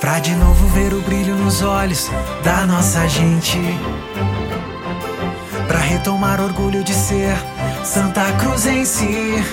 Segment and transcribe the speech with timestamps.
[0.00, 2.10] Pra de novo ver o brilho nos olhos
[2.42, 3.58] da nossa gente.
[5.68, 7.36] Pra retomar orgulho de ser
[7.84, 9.44] Santa Cruz em si.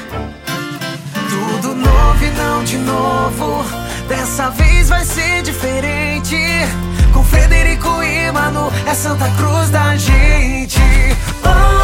[1.30, 3.64] Tudo novo e não de novo.
[4.08, 6.38] Dessa vez vai ser diferente.
[7.14, 10.80] Com Frederico e Manu, é Santa Cruz da gente.
[11.44, 11.77] Oh,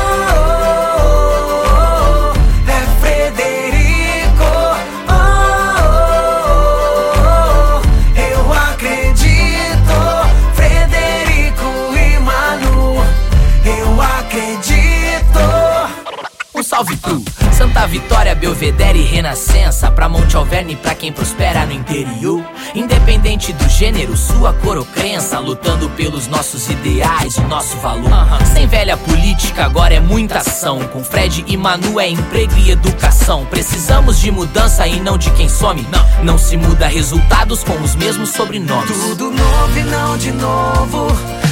[16.73, 17.23] salve pro
[17.55, 22.43] Santa Vitória, Belvedere e Renascença Pra Monte Alverne, pra quem prospera no interior.
[22.73, 28.09] Independente do gênero, sua cor ou crença Lutando pelos nossos ideais, o nosso valor.
[28.55, 30.79] Sem velha política, agora é muita ação.
[30.87, 33.45] Com Fred e Manu é emprego e educação.
[33.45, 35.87] Precisamos de mudança e não de quem some.
[35.91, 38.97] Não, não se muda resultados com os mesmos sobrenomes.
[38.97, 41.07] Tudo novo e não de novo.